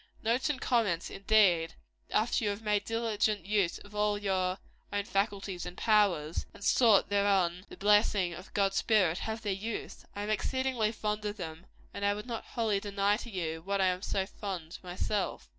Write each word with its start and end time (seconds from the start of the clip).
Notes 0.23 0.49
and 0.49 0.59
comments, 0.59 1.11
indeed, 1.11 1.75
after 2.09 2.43
you 2.43 2.49
have 2.49 2.63
made 2.63 2.85
diligent 2.85 3.45
use 3.45 3.77
of 3.77 3.93
all 3.93 4.17
your 4.17 4.57
own 4.91 5.03
faculties 5.03 5.63
and 5.63 5.77
powers, 5.77 6.47
and 6.55 6.63
sought 6.63 7.09
thereon 7.09 7.67
the 7.69 7.77
blessing 7.77 8.33
of 8.33 8.51
God's 8.55 8.77
Spirit, 8.77 9.19
have 9.19 9.43
their 9.43 9.53
use. 9.53 10.03
I 10.15 10.23
am 10.23 10.31
exceedingly 10.31 10.91
fond 10.91 11.23
of 11.25 11.37
them: 11.37 11.67
and 11.93 12.03
I 12.03 12.15
would 12.15 12.25
not 12.25 12.43
wholly 12.45 12.79
deny 12.79 13.15
to 13.17 13.29
you 13.29 13.61
what 13.61 13.79
I 13.79 13.89
am 13.89 14.01
so 14.01 14.25
fond 14.25 14.71
of 14.77 14.83
myself. 14.83 15.47